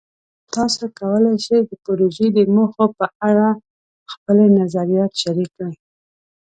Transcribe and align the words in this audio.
تاسو 0.53 0.83
کولی 0.99 1.33
شئ 1.45 1.59
د 1.69 1.71
پروژې 1.83 2.27
د 2.35 2.39
موخو 2.53 2.85
په 2.97 3.05
اړه 3.29 3.47
خپلې 4.11 4.47
نظریات 4.59 5.11
شریک 5.21 5.49
کړئ. 5.57 5.75